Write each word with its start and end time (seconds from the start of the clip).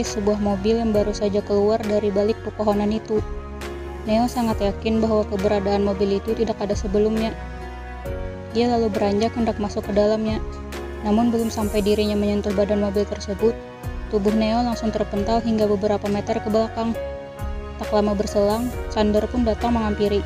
Sebuah 0.00 0.40
mobil 0.40 0.80
yang 0.80 0.90
baru 0.96 1.12
saja 1.12 1.44
keluar 1.44 1.78
dari 1.84 2.08
balik 2.08 2.40
pepohonan 2.42 2.90
itu. 2.90 3.20
Neo 4.08 4.24
sangat 4.26 4.58
yakin 4.58 4.98
bahwa 4.98 5.28
keberadaan 5.28 5.84
mobil 5.84 6.16
itu 6.16 6.32
tidak 6.32 6.56
ada 6.58 6.72
sebelumnya. 6.72 7.36
Dia 8.56 8.72
lalu 8.72 8.90
beranjak 8.90 9.36
hendak 9.36 9.60
masuk 9.60 9.86
ke 9.86 9.92
dalamnya. 9.94 10.40
Namun 11.06 11.28
belum 11.30 11.52
sampai 11.52 11.84
dirinya 11.84 12.16
menyentuh 12.16 12.52
badan 12.52 12.80
mobil 12.82 13.04
tersebut, 13.06 13.52
tubuh 14.10 14.32
Neo 14.32 14.60
langsung 14.64 14.90
terpental 14.90 15.38
hingga 15.40 15.68
beberapa 15.68 16.08
meter 16.08 16.40
ke 16.42 16.48
belakang. 16.48 16.96
Tak 17.80 17.88
lama 17.94 18.12
berselang, 18.12 18.68
Sander 18.92 19.24
pun 19.30 19.46
datang 19.46 19.76
menghampiri. 19.76 20.20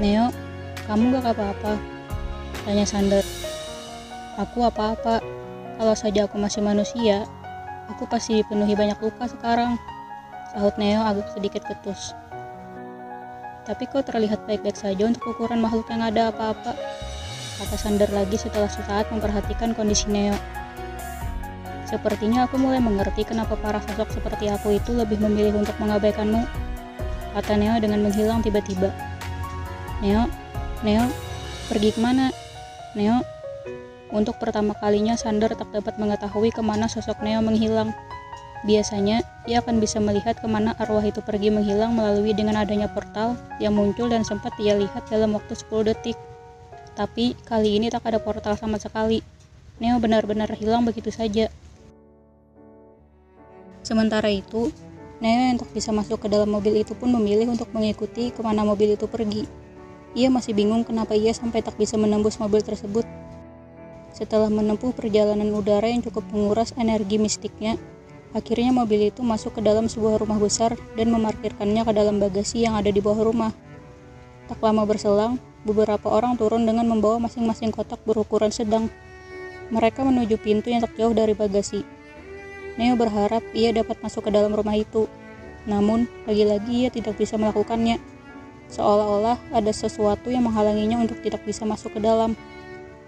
Neo, 0.00 0.32
kamu 0.88 1.20
gak 1.20 1.36
apa-apa? 1.36 1.76
Tanya 2.64 2.84
Sander. 2.84 3.24
Aku 4.36 4.64
apa-apa, 4.64 5.20
kalau 5.80 5.94
saja 5.96 6.28
aku 6.28 6.36
masih 6.36 6.60
manusia, 6.60 7.24
aku 7.90 8.06
pasti 8.06 8.38
dipenuhi 8.40 8.78
banyak 8.78 8.98
luka 9.02 9.26
sekarang. 9.26 9.76
Sahut 10.54 10.74
Neo 10.78 11.02
agak 11.02 11.30
sedikit 11.34 11.62
ketus. 11.66 12.14
Tapi 13.66 13.86
kau 13.86 14.02
terlihat 14.02 14.46
baik-baik 14.50 14.74
saja 14.74 15.06
untuk 15.06 15.30
ukuran 15.30 15.62
makhluk 15.62 15.86
yang 15.92 16.02
ada 16.02 16.34
apa-apa. 16.34 16.74
Kata 17.60 17.76
Sander 17.76 18.08
lagi 18.10 18.40
setelah 18.40 18.66
sesaat 18.66 19.12
memperhatikan 19.12 19.76
kondisi 19.76 20.08
Neo. 20.10 20.34
Sepertinya 21.86 22.46
aku 22.46 22.56
mulai 22.58 22.78
mengerti 22.78 23.26
kenapa 23.26 23.58
para 23.58 23.82
sosok 23.82 24.14
seperti 24.14 24.46
aku 24.46 24.78
itu 24.78 24.94
lebih 24.94 25.18
memilih 25.22 25.58
untuk 25.58 25.74
mengabaikanmu. 25.78 26.46
Kata 27.34 27.54
Neo 27.54 27.78
dengan 27.78 28.02
menghilang 28.02 28.42
tiba-tiba. 28.42 28.90
Neo, 30.02 30.26
Neo, 30.82 31.06
pergi 31.68 31.94
ke 31.94 32.00
mana? 32.02 32.32
Neo, 32.98 33.22
untuk 34.10 34.42
pertama 34.42 34.74
kalinya 34.74 35.14
Sander 35.14 35.54
tak 35.54 35.70
dapat 35.70 35.94
mengetahui 35.94 36.50
ke 36.50 36.58
mana 36.58 36.90
sosok 36.90 37.22
Neo 37.22 37.38
menghilang. 37.38 37.94
Biasanya, 38.66 39.24
ia 39.48 39.62
akan 39.62 39.80
bisa 39.80 40.02
melihat 40.02 40.36
ke 40.36 40.44
mana 40.50 40.76
arwah 40.76 41.00
itu 41.00 41.22
pergi 41.24 41.48
menghilang 41.48 41.96
melalui 41.96 42.34
dengan 42.36 42.60
adanya 42.60 42.90
portal 42.90 43.38
yang 43.56 43.72
muncul 43.72 44.10
dan 44.10 44.26
sempat 44.26 44.52
ia 44.60 44.76
lihat 44.76 45.08
dalam 45.08 45.32
waktu 45.38 45.56
10 45.56 45.88
detik. 45.94 46.18
Tapi, 46.98 47.38
kali 47.46 47.80
ini 47.80 47.88
tak 47.88 48.04
ada 48.04 48.20
portal 48.20 48.58
sama 48.58 48.76
sekali. 48.76 49.24
Neo 49.80 49.96
benar-benar 49.96 50.52
hilang 50.58 50.84
begitu 50.84 51.08
saja. 51.08 51.48
Sementara 53.80 54.28
itu, 54.28 54.68
Neo 55.24 55.54
yang 55.54 55.56
tak 55.56 55.72
bisa 55.72 55.94
masuk 55.94 56.20
ke 56.20 56.28
dalam 56.28 56.50
mobil 56.50 56.82
itu 56.82 56.92
pun 56.92 57.08
memilih 57.14 57.48
untuk 57.48 57.72
mengikuti 57.72 58.28
ke 58.28 58.40
mana 58.44 58.66
mobil 58.66 58.92
itu 58.92 59.08
pergi. 59.08 59.48
Ia 60.18 60.28
masih 60.28 60.52
bingung 60.52 60.82
kenapa 60.82 61.14
ia 61.14 61.30
sampai 61.30 61.62
tak 61.62 61.78
bisa 61.78 61.94
menembus 61.94 62.36
mobil 62.36 62.60
tersebut 62.60 63.06
setelah 64.20 64.52
menempuh 64.52 64.92
perjalanan 64.92 65.48
udara 65.56 65.88
yang 65.88 66.04
cukup 66.04 66.28
menguras 66.28 66.76
energi 66.76 67.16
mistiknya, 67.16 67.80
akhirnya 68.36 68.68
mobil 68.68 69.08
itu 69.08 69.24
masuk 69.24 69.56
ke 69.56 69.60
dalam 69.64 69.88
sebuah 69.88 70.20
rumah 70.20 70.36
besar 70.36 70.76
dan 70.92 71.08
memarkirkannya 71.08 71.88
ke 71.88 71.92
dalam 71.96 72.20
bagasi 72.20 72.68
yang 72.68 72.76
ada 72.76 72.92
di 72.92 73.00
bawah 73.00 73.24
rumah. 73.24 73.56
Tak 74.52 74.60
lama 74.60 74.84
berselang, 74.84 75.40
beberapa 75.64 76.12
orang 76.12 76.36
turun 76.36 76.68
dengan 76.68 76.84
membawa 76.84 77.16
masing-masing 77.16 77.72
kotak 77.72 78.04
berukuran 78.04 78.52
sedang. 78.52 78.92
Mereka 79.72 80.04
menuju 80.04 80.36
pintu 80.36 80.68
yang 80.68 80.84
tak 80.84 81.00
jauh 81.00 81.16
dari 81.16 81.32
bagasi. 81.32 81.80
Neo 82.76 83.00
berharap 83.00 83.40
ia 83.56 83.72
dapat 83.72 84.04
masuk 84.04 84.28
ke 84.28 84.30
dalam 84.36 84.52
rumah 84.52 84.76
itu, 84.76 85.08
namun 85.64 86.04
lagi-lagi 86.28 86.84
ia 86.84 86.90
tidak 86.92 87.16
bisa 87.16 87.40
melakukannya. 87.40 87.96
Seolah-olah 88.68 89.40
ada 89.48 89.72
sesuatu 89.72 90.28
yang 90.28 90.44
menghalanginya 90.44 91.00
untuk 91.00 91.24
tidak 91.24 91.40
bisa 91.48 91.64
masuk 91.64 91.96
ke 91.96 92.00
dalam. 92.04 92.36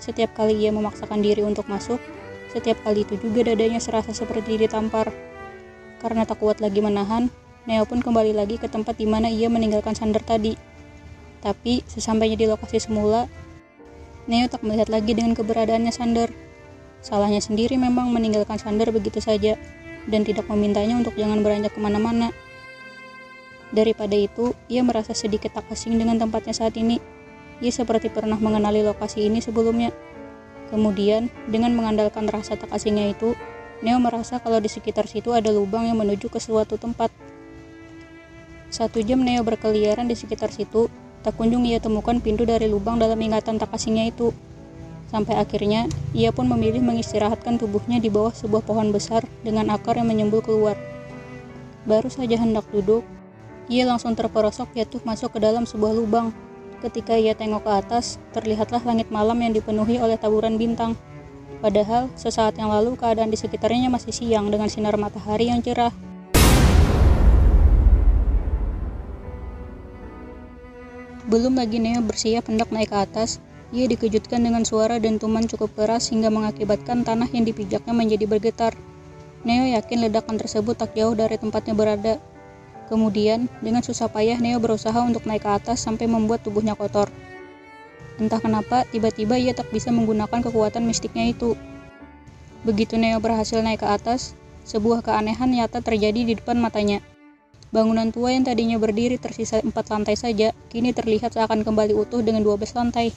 Setiap 0.03 0.35
kali 0.35 0.59
ia 0.59 0.75
memaksakan 0.75 1.23
diri 1.23 1.47
untuk 1.47 1.71
masuk, 1.71 2.03
setiap 2.51 2.83
kali 2.83 3.07
itu 3.07 3.15
juga 3.23 3.55
dadanya 3.55 3.79
serasa 3.79 4.11
seperti 4.11 4.59
ditampar. 4.59 5.15
Karena 6.03 6.27
tak 6.27 6.43
kuat 6.43 6.59
lagi 6.59 6.83
menahan, 6.83 7.31
Neo 7.71 7.87
pun 7.87 8.03
kembali 8.03 8.35
lagi 8.35 8.59
ke 8.59 8.67
tempat 8.67 8.99
di 8.99 9.07
mana 9.07 9.31
ia 9.31 9.47
meninggalkan 9.47 9.95
Sander 9.95 10.19
tadi. 10.19 10.59
Tapi, 11.39 11.87
sesampainya 11.87 12.35
di 12.35 12.51
lokasi 12.51 12.83
semula, 12.83 13.31
Neo 14.27 14.51
tak 14.51 14.67
melihat 14.67 14.91
lagi 14.91 15.15
dengan 15.15 15.39
keberadaannya 15.39 15.95
Sander. 15.95 16.35
Salahnya 16.99 17.39
sendiri 17.39 17.79
memang 17.79 18.11
meninggalkan 18.11 18.59
Sander 18.59 18.91
begitu 18.91 19.23
saja, 19.23 19.55
dan 20.11 20.27
tidak 20.27 20.51
memintanya 20.51 20.99
untuk 20.99 21.15
jangan 21.15 21.47
beranjak 21.47 21.71
ke 21.71 21.79
mana-mana. 21.79 22.35
Daripada 23.71 24.19
itu, 24.19 24.51
ia 24.67 24.83
merasa 24.83 25.15
sedikit 25.15 25.55
tak 25.55 25.71
asing 25.71 25.95
dengan 25.95 26.19
tempatnya 26.19 26.51
saat 26.51 26.75
ini. 26.75 26.99
Ia 27.63 27.71
seperti 27.71 28.11
pernah 28.11 28.37
mengenali 28.37 28.83
lokasi 28.83 29.31
ini 29.31 29.39
sebelumnya. 29.39 29.95
Kemudian, 30.75 31.31
dengan 31.47 31.73
mengandalkan 31.79 32.27
rasa 32.27 32.59
tak 32.59 32.75
asingnya 32.75 33.15
itu, 33.15 33.39
Neo 33.87 34.03
merasa 34.03 34.43
kalau 34.43 34.59
di 34.59 34.67
sekitar 34.67 35.07
situ 35.07 35.31
ada 35.31 35.55
lubang 35.55 35.87
yang 35.87 35.99
menuju 35.99 36.27
ke 36.27 36.43
suatu 36.43 36.75
tempat. 36.75 37.15
Satu 38.73 38.99
jam 39.05 39.23
Neo 39.23 39.47
berkeliaran 39.47 40.11
di 40.11 40.19
sekitar 40.19 40.51
situ, 40.51 40.91
tak 41.23 41.39
kunjung 41.39 41.63
ia 41.63 41.79
temukan 41.79 42.19
pintu 42.19 42.43
dari 42.43 42.67
lubang 42.67 42.99
dalam 42.99 43.19
ingatan 43.19 43.59
tak 43.63 43.71
asingnya 43.71 44.11
itu. 44.11 44.35
Sampai 45.13 45.37
akhirnya, 45.37 45.87
ia 46.17 46.33
pun 46.33 46.49
memilih 46.49 46.81
mengistirahatkan 46.81 47.61
tubuhnya 47.61 48.01
di 48.01 48.09
bawah 48.09 48.33
sebuah 48.33 48.65
pohon 48.65 48.91
besar 48.91 49.23
dengan 49.45 49.69
akar 49.71 50.01
yang 50.01 50.09
menyembul 50.09 50.41
keluar. 50.41 50.75
Baru 51.85 52.09
saja 52.09 52.41
hendak 52.41 52.65
duduk, 52.73 53.05
ia 53.69 53.85
langsung 53.85 54.17
terperosok 54.17 54.73
jatuh 54.73 55.05
masuk 55.05 55.37
ke 55.37 55.39
dalam 55.39 55.69
sebuah 55.69 55.93
lubang. 55.93 56.33
Ketika 56.83 57.15
ia 57.15 57.31
tengok 57.39 57.63
ke 57.63 57.73
atas, 57.79 58.19
terlihatlah 58.35 58.83
langit 58.83 59.07
malam 59.15 59.39
yang 59.39 59.55
dipenuhi 59.55 60.03
oleh 60.03 60.19
taburan 60.19 60.59
bintang. 60.59 60.99
Padahal, 61.63 62.11
sesaat 62.19 62.59
yang 62.59 62.75
lalu 62.75 62.99
keadaan 62.99 63.31
di 63.31 63.39
sekitarnya 63.39 63.87
masih 63.87 64.11
siang 64.11 64.51
dengan 64.51 64.67
sinar 64.67 64.99
matahari 64.99 65.47
yang 65.47 65.63
cerah. 65.63 65.95
Belum 71.31 71.55
lagi 71.55 71.79
Neo 71.79 72.03
bersiap 72.03 72.51
hendak 72.51 72.75
naik 72.75 72.91
ke 72.91 72.99
atas, 72.99 73.39
ia 73.71 73.87
dikejutkan 73.87 74.43
dengan 74.43 74.67
suara 74.67 74.99
dentuman 74.99 75.47
cukup 75.47 75.71
keras 75.79 76.11
hingga 76.11 76.35
mengakibatkan 76.35 77.07
tanah 77.07 77.31
yang 77.31 77.47
dipijaknya 77.47 77.95
menjadi 77.95 78.27
bergetar. 78.27 78.75
Neo 79.47 79.71
yakin 79.71 80.11
ledakan 80.11 80.35
tersebut 80.35 80.75
tak 80.75 80.99
jauh 80.99 81.15
dari 81.15 81.39
tempatnya 81.39 81.79
berada, 81.79 82.19
Kemudian, 82.93 83.49
dengan 83.65 83.81
susah 83.81 84.13
payah 84.13 84.37
Neo 84.37 84.61
berusaha 84.61 85.01
untuk 85.01 85.25
naik 85.25 85.49
ke 85.49 85.51
atas 85.57 85.81
sampai 85.81 86.05
membuat 86.05 86.45
tubuhnya 86.45 86.77
kotor. 86.77 87.09
Entah 88.21 88.37
kenapa, 88.37 88.85
tiba-tiba 88.93 89.41
ia 89.41 89.57
tak 89.57 89.73
bisa 89.73 89.89
menggunakan 89.89 90.45
kekuatan 90.45 90.85
mistiknya 90.85 91.33
itu. 91.33 91.57
Begitu 92.69 93.01
Neo 93.01 93.17
berhasil 93.17 93.65
naik 93.65 93.81
ke 93.81 93.89
atas, 93.89 94.37
sebuah 94.69 95.01
keanehan 95.01 95.49
nyata 95.49 95.81
terjadi 95.81 96.21
di 96.21 96.37
depan 96.37 96.61
matanya. 96.61 97.01
Bangunan 97.73 98.13
tua 98.13 98.37
yang 98.37 98.45
tadinya 98.45 98.77
berdiri 98.77 99.17
tersisa 99.17 99.65
empat 99.65 99.89
lantai 99.89 100.21
saja, 100.21 100.53
kini 100.69 100.93
terlihat 100.93 101.33
seakan 101.33 101.65
kembali 101.65 101.97
utuh 101.97 102.21
dengan 102.21 102.45
dua 102.45 102.61
belas 102.61 102.77
lantai. 102.77 103.09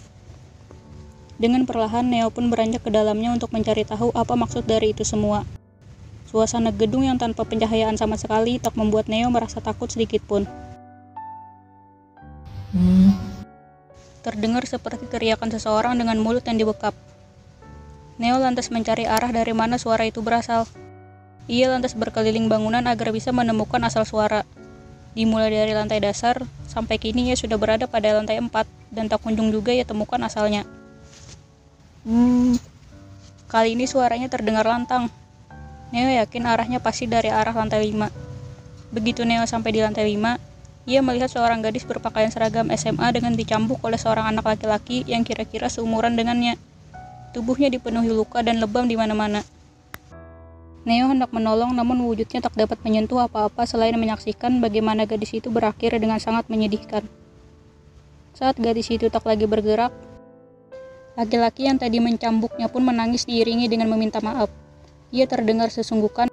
Dengan 1.36 1.68
perlahan, 1.68 2.08
Neo 2.08 2.32
pun 2.32 2.48
beranjak 2.48 2.88
ke 2.88 2.96
dalamnya 2.96 3.36
untuk 3.36 3.52
mencari 3.52 3.84
tahu 3.84 4.16
apa 4.16 4.40
maksud 4.40 4.64
dari 4.64 4.96
itu 4.96 5.04
semua. 5.04 5.44
Suasana 6.36 6.68
gedung 6.76 7.08
yang 7.08 7.16
tanpa 7.16 7.48
pencahayaan 7.48 7.96
sama 7.96 8.20
sekali 8.20 8.60
tak 8.60 8.76
membuat 8.76 9.08
Neo 9.08 9.32
merasa 9.32 9.64
takut 9.64 9.88
sedikit 9.88 10.20
pun. 10.28 10.44
Hmm. 12.76 13.16
Terdengar 14.20 14.68
seperti 14.68 15.08
teriakan 15.08 15.48
seseorang 15.48 15.96
dengan 15.96 16.20
mulut 16.20 16.44
yang 16.44 16.60
dibekap. 16.60 16.92
Neo 18.20 18.36
lantas 18.36 18.68
mencari 18.68 19.08
arah 19.08 19.32
dari 19.32 19.56
mana 19.56 19.80
suara 19.80 20.04
itu 20.04 20.20
berasal. 20.20 20.68
Ia 21.48 21.72
lantas 21.72 21.96
berkeliling 21.96 22.52
bangunan 22.52 22.84
agar 22.84 23.16
bisa 23.16 23.32
menemukan 23.32 23.80
asal 23.88 24.04
suara. 24.04 24.44
Dimulai 25.16 25.56
dari 25.56 25.72
lantai 25.72 26.04
dasar, 26.04 26.44
sampai 26.68 27.00
kini 27.00 27.32
ia 27.32 27.40
sudah 27.40 27.56
berada 27.56 27.88
pada 27.88 28.12
lantai 28.12 28.44
4, 28.44 28.52
dan 28.92 29.08
tak 29.08 29.24
kunjung 29.24 29.56
juga 29.56 29.72
ia 29.72 29.88
temukan 29.88 30.20
asalnya. 30.20 30.68
Hmm, 32.04 32.60
kali 33.48 33.80
ini 33.80 33.88
suaranya 33.88 34.28
terdengar 34.28 34.68
lantang, 34.68 35.08
Neo 35.96 36.12
yakin 36.12 36.44
arahnya 36.44 36.84
pasti 36.84 37.08
dari 37.08 37.32
arah 37.32 37.56
lantai 37.56 37.88
5. 37.88 38.12
Begitu 38.92 39.24
Neo 39.24 39.48
sampai 39.48 39.72
di 39.72 39.80
lantai 39.80 40.12
5, 40.12 40.92
ia 40.92 41.00
melihat 41.00 41.32
seorang 41.32 41.64
gadis 41.64 41.88
berpakaian 41.88 42.28
seragam 42.28 42.68
SMA 42.76 43.16
dengan 43.16 43.32
dicambuk 43.32 43.80
oleh 43.80 43.96
seorang 43.96 44.28
anak 44.28 44.44
laki-laki 44.44 45.08
yang 45.08 45.24
kira-kira 45.24 45.72
seumuran 45.72 46.20
dengannya. 46.20 46.60
Tubuhnya 47.32 47.72
dipenuhi 47.72 48.12
luka 48.12 48.44
dan 48.44 48.60
lebam 48.60 48.92
di 48.92 49.00
mana-mana. 49.00 49.48
Neo 50.84 51.08
hendak 51.08 51.32
menolong 51.32 51.72
namun 51.72 52.04
wujudnya 52.04 52.44
tak 52.44 52.60
dapat 52.60 52.76
menyentuh 52.84 53.24
apa-apa 53.32 53.64
selain 53.64 53.96
menyaksikan 53.96 54.60
bagaimana 54.60 55.08
gadis 55.08 55.32
itu 55.32 55.48
berakhir 55.48 55.96
dengan 55.96 56.20
sangat 56.20 56.52
menyedihkan. 56.52 57.08
Saat 58.36 58.60
gadis 58.60 58.92
itu 58.92 59.08
tak 59.08 59.24
lagi 59.24 59.48
bergerak, 59.48 59.96
laki-laki 61.16 61.72
yang 61.72 61.80
tadi 61.80 62.04
mencambuknya 62.04 62.68
pun 62.68 62.84
menangis 62.84 63.24
diiringi 63.24 63.72
dengan 63.72 63.88
meminta 63.96 64.20
maaf. 64.20 64.65
Ia 65.14 65.30
terdengar 65.30 65.70
sesungguhkan, 65.70 66.32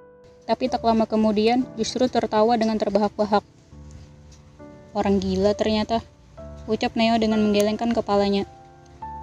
tapi 0.49 0.69
tak 0.69 0.81
lama 0.81 1.05
kemudian 1.05 1.67
justru 1.77 2.09
tertawa 2.09 2.57
dengan 2.57 2.77
terbahak-bahak. 2.81 3.45
Orang 4.93 5.17
gila 5.21 5.53
ternyata, 5.57 6.01
ucap 6.69 6.93
Neo 6.93 7.17
dengan 7.17 7.41
menggelengkan 7.41 7.93
kepalanya. 7.93 8.45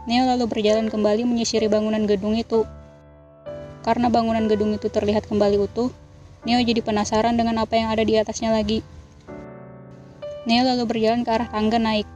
Neo 0.06 0.26
lalu 0.26 0.50
berjalan 0.50 0.90
kembali 0.90 1.22
menyisiri 1.26 1.70
bangunan 1.70 2.02
gedung 2.06 2.34
itu. 2.34 2.66
Karena 3.86 4.10
bangunan 4.12 4.44
gedung 4.50 4.74
itu 4.74 4.90
terlihat 4.90 5.30
kembali 5.30 5.56
utuh, 5.60 5.90
Neo 6.42 6.58
jadi 6.62 6.80
penasaran 6.80 7.36
dengan 7.36 7.60
apa 7.60 7.76
yang 7.76 7.92
ada 7.92 8.00
di 8.00 8.16
atasnya 8.16 8.50
lagi. 8.54 8.80
Neo 10.48 10.64
lalu 10.64 10.88
berjalan 10.88 11.20
ke 11.20 11.30
arah 11.30 11.48
tangga 11.52 11.76
naik. 11.76 12.08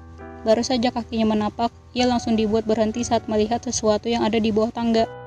Baru 0.45 0.65
saja 0.65 0.93
kakinya 0.93 1.37
menapak, 1.37 1.73
ia 1.93 2.09
langsung 2.09 2.37
dibuat 2.37 2.65
berhenti 2.65 3.05
saat 3.05 3.29
melihat 3.29 3.61
sesuatu 3.65 4.09
yang 4.09 4.25
ada 4.25 4.41
di 4.41 4.49
bawah 4.49 4.73
tangga. 4.73 5.24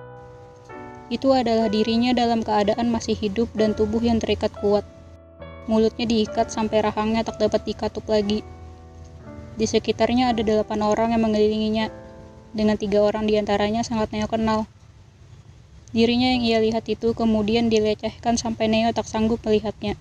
Itu 1.08 1.32
adalah 1.32 1.72
dirinya 1.72 2.12
dalam 2.12 2.44
keadaan 2.44 2.92
masih 2.92 3.16
hidup 3.16 3.48
dan 3.56 3.72
tubuh 3.72 4.04
yang 4.04 4.20
terikat 4.20 4.52
kuat. 4.60 4.84
Mulutnya 5.68 6.08
diikat 6.08 6.52
sampai 6.52 6.84
rahangnya 6.84 7.24
tak 7.24 7.40
dapat 7.40 7.64
dikatup 7.64 8.04
lagi. 8.08 8.44
Di 9.56 9.66
sekitarnya 9.68 10.36
ada 10.36 10.44
delapan 10.44 10.84
orang 10.84 11.16
yang 11.16 11.24
mengelilinginya, 11.24 11.88
dengan 12.52 12.76
tiga 12.76 13.04
orang 13.04 13.28
di 13.28 13.40
antaranya 13.40 13.84
sangat 13.84 14.12
Neo 14.12 14.28
kenal. 14.28 14.68
Dirinya 15.96 16.36
yang 16.36 16.44
ia 16.44 16.60
lihat 16.60 16.84
itu 16.92 17.16
kemudian 17.16 17.72
dilecehkan 17.72 18.36
sampai 18.36 18.68
Neo 18.68 18.92
tak 18.92 19.08
sanggup 19.08 19.40
melihatnya, 19.48 19.96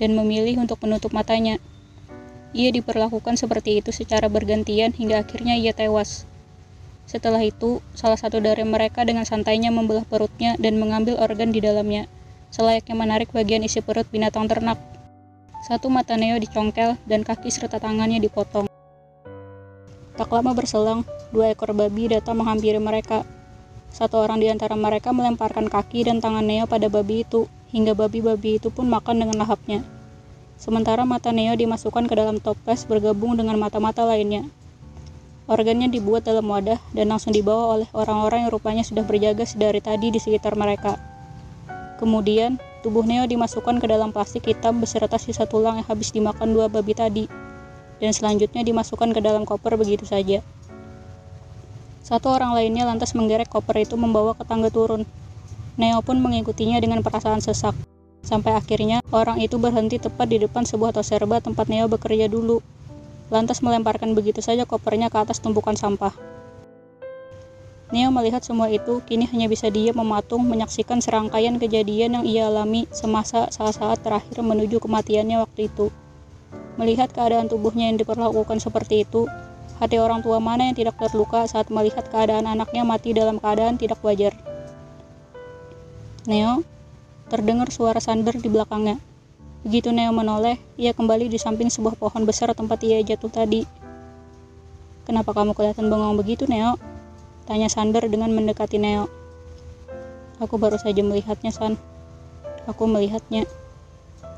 dan 0.00 0.16
memilih 0.16 0.56
untuk 0.60 0.80
menutup 0.84 1.12
matanya. 1.12 1.60
Ia 2.56 2.72
diperlakukan 2.72 3.36
seperti 3.36 3.78
itu 3.78 3.92
secara 3.92 4.26
bergantian 4.26 4.90
hingga 4.96 5.22
akhirnya 5.22 5.54
ia 5.54 5.76
tewas. 5.76 6.26
Setelah 7.10 7.42
itu, 7.42 7.82
salah 7.98 8.14
satu 8.14 8.38
dari 8.38 8.62
mereka 8.62 9.02
dengan 9.02 9.26
santainya 9.26 9.74
membelah 9.74 10.06
perutnya 10.06 10.54
dan 10.62 10.78
mengambil 10.78 11.18
organ 11.18 11.50
di 11.50 11.58
dalamnya, 11.58 12.06
selayaknya 12.54 12.94
menarik 12.94 13.34
bagian 13.34 13.66
isi 13.66 13.82
perut 13.82 14.06
binatang 14.14 14.46
ternak. 14.46 14.78
Satu 15.66 15.90
mata 15.90 16.14
Neo 16.14 16.38
dicongkel 16.38 16.94
dan 17.10 17.26
kaki 17.26 17.50
serta 17.50 17.82
tangannya 17.82 18.22
dipotong. 18.22 18.70
Tak 20.14 20.30
lama 20.30 20.54
berselang, 20.54 21.02
dua 21.34 21.50
ekor 21.50 21.74
babi 21.74 22.14
datang 22.14 22.38
menghampiri 22.38 22.78
mereka. 22.78 23.26
Satu 23.90 24.22
orang 24.22 24.38
di 24.38 24.46
antara 24.46 24.78
mereka 24.78 25.10
melemparkan 25.10 25.66
kaki 25.66 26.06
dan 26.06 26.22
tangan 26.22 26.46
Neo 26.46 26.70
pada 26.70 26.86
babi 26.86 27.26
itu, 27.26 27.50
hingga 27.74 27.90
babi-babi 27.90 28.62
itu 28.62 28.70
pun 28.70 28.86
makan 28.86 29.26
dengan 29.26 29.42
lahapnya. 29.42 29.82
Sementara 30.62 31.02
mata 31.02 31.34
Neo 31.34 31.58
dimasukkan 31.58 32.06
ke 32.06 32.14
dalam 32.14 32.38
toples 32.38 32.86
bergabung 32.86 33.34
dengan 33.34 33.58
mata-mata 33.58 34.06
lainnya. 34.06 34.46
Organnya 35.50 35.90
dibuat 35.90 36.22
dalam 36.22 36.46
wadah 36.46 36.78
dan 36.94 37.10
langsung 37.10 37.34
dibawa 37.34 37.74
oleh 37.74 37.88
orang-orang 37.90 38.46
yang 38.46 38.54
rupanya 38.54 38.86
sudah 38.86 39.02
berjaga 39.02 39.42
sedari 39.42 39.82
tadi 39.82 40.14
di 40.14 40.22
sekitar 40.22 40.54
mereka. 40.54 40.94
Kemudian, 41.98 42.62
Tubuh 42.80 43.04
Neo 43.04 43.28
dimasukkan 43.28 43.76
ke 43.76 43.84
dalam 43.84 44.08
plastik 44.08 44.48
hitam 44.48 44.80
beserta 44.80 45.20
sisa 45.20 45.44
tulang 45.44 45.76
yang 45.76 45.84
habis 45.84 46.16
dimakan 46.16 46.56
dua 46.56 46.72
babi 46.72 46.96
tadi, 46.96 47.28
dan 48.00 48.16
selanjutnya 48.16 48.64
dimasukkan 48.64 49.12
ke 49.12 49.20
dalam 49.20 49.44
koper 49.44 49.76
begitu 49.76 50.08
saja. 50.08 50.40
Satu 52.00 52.32
orang 52.32 52.56
lainnya 52.56 52.88
lantas 52.88 53.12
menggerek 53.12 53.52
koper 53.52 53.84
itu 53.84 54.00
membawa 54.00 54.32
ke 54.32 54.48
tangga 54.48 54.72
turun. 54.72 55.04
Neo 55.76 56.00
pun 56.00 56.24
mengikutinya 56.24 56.80
dengan 56.80 57.04
perasaan 57.04 57.44
sesak. 57.44 57.76
Sampai 58.24 58.56
akhirnya, 58.56 59.04
orang 59.12 59.44
itu 59.44 59.60
berhenti 59.60 60.00
tepat 60.00 60.32
di 60.32 60.40
depan 60.40 60.64
sebuah 60.64 60.96
toserba 60.96 61.44
tempat 61.44 61.68
Neo 61.68 61.84
bekerja 61.84 62.32
dulu. 62.32 62.64
Lantas 63.30 63.62
melemparkan 63.62 64.12
begitu 64.18 64.42
saja 64.42 64.66
kopernya 64.66 65.06
ke 65.06 65.22
atas 65.22 65.38
tumpukan 65.38 65.78
sampah. 65.78 66.10
Neo 67.90 68.10
melihat 68.14 68.42
semua 68.42 68.70
itu, 68.70 69.02
kini 69.02 69.26
hanya 69.26 69.50
bisa 69.50 69.66
diam 69.66 69.98
mematung 69.98 70.46
menyaksikan 70.46 71.02
serangkaian 71.02 71.58
kejadian 71.58 72.22
yang 72.22 72.24
ia 72.26 72.46
alami 72.46 72.86
semasa 72.94 73.50
saat-saat 73.50 73.98
terakhir 74.06 74.42
menuju 74.46 74.78
kematiannya 74.78 75.42
waktu 75.42 75.66
itu. 75.66 75.90
Melihat 76.78 77.10
keadaan 77.10 77.50
tubuhnya 77.50 77.90
yang 77.90 77.98
diperlakukan 77.98 78.62
seperti 78.62 79.02
itu, 79.02 79.26
hati 79.82 79.98
orang 79.98 80.22
tua 80.22 80.38
mana 80.38 80.70
yang 80.70 80.78
tidak 80.78 81.02
terluka 81.02 81.50
saat 81.50 81.66
melihat 81.66 82.06
keadaan 82.06 82.46
anaknya 82.46 82.86
mati 82.86 83.10
dalam 83.10 83.42
keadaan 83.42 83.74
tidak 83.74 83.98
wajar. 84.06 84.38
Neo, 86.30 86.62
terdengar 87.26 87.74
suara 87.74 87.98
Sander 87.98 88.38
di 88.38 88.46
belakangnya. 88.46 89.02
Begitu 89.60 89.92
Neo 89.92 90.08
menoleh, 90.16 90.56
ia 90.80 90.96
kembali 90.96 91.28
di 91.28 91.36
samping 91.36 91.68
sebuah 91.68 91.92
pohon 92.00 92.24
besar 92.24 92.48
tempat 92.56 92.80
ia 92.80 92.96
jatuh 93.04 93.28
tadi. 93.28 93.68
Kenapa 95.04 95.36
kamu 95.36 95.52
kelihatan 95.52 95.92
bengong 95.92 96.16
begitu, 96.16 96.48
Neo? 96.48 96.80
Tanya 97.44 97.68
Sander 97.68 98.08
dengan 98.08 98.32
mendekati 98.32 98.80
Neo. 98.80 99.12
Aku 100.40 100.56
baru 100.56 100.80
saja 100.80 101.04
melihatnya, 101.04 101.52
San. 101.52 101.76
Aku 102.64 102.88
melihatnya. 102.88 103.44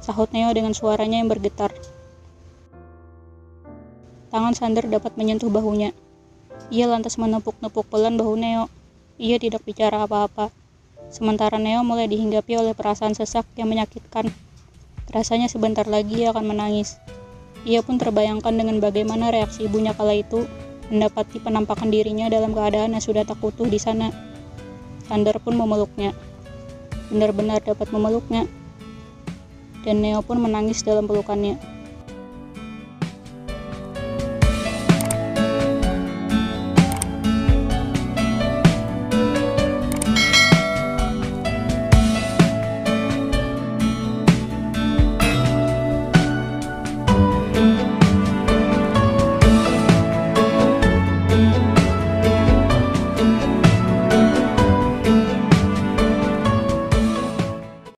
Sahut 0.03 0.27
Neo 0.35 0.51
dengan 0.51 0.75
suaranya 0.75 1.23
yang 1.23 1.31
bergetar. 1.31 1.71
Tangan 4.35 4.59
Sander 4.59 4.91
dapat 4.91 5.15
menyentuh 5.15 5.53
bahunya. 5.53 5.95
Ia 6.75 6.91
lantas 6.91 7.15
menepuk-nepuk 7.15 7.87
pelan 7.87 8.19
bahu 8.19 8.35
Neo. 8.35 8.67
Ia 9.23 9.39
tidak 9.39 9.63
bicara 9.63 10.03
apa-apa. 10.03 10.51
Sementara 11.15 11.63
Neo 11.63 11.87
mulai 11.87 12.11
dihinggapi 12.11 12.59
oleh 12.59 12.75
perasaan 12.75 13.15
sesak 13.15 13.47
yang 13.55 13.71
menyakitkan. 13.71 14.35
Rasanya 15.11 15.51
sebentar 15.51 15.89
lagi 15.91 16.23
ia 16.23 16.31
akan 16.31 16.55
menangis. 16.55 17.03
Ia 17.67 17.83
pun 17.83 17.99
terbayangkan 17.99 18.55
dengan 18.55 18.79
bagaimana 18.79 19.35
reaksi 19.35 19.67
ibunya 19.67 19.91
kala 19.95 20.15
itu 20.19 20.47
mendapati 20.93 21.43
penampakan 21.43 21.91
dirinya 21.91 22.31
dalam 22.31 22.55
keadaan 22.55 22.95
yang 22.95 23.03
sudah 23.03 23.27
tak 23.27 23.43
utuh 23.43 23.67
di 23.67 23.81
sana. 23.83 24.15
Sander 25.11 25.41
pun 25.43 25.59
memeluknya. 25.59 26.15
Benar-benar 27.11 27.65
dapat 27.65 27.91
memeluknya. 27.91 28.47
Dan 29.83 30.05
Neo 30.05 30.23
pun 30.23 30.39
menangis 30.39 30.87
dalam 30.87 31.11
pelukannya. 31.11 31.72